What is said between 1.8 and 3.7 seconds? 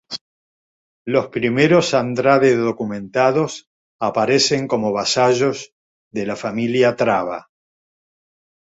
Andrade documentados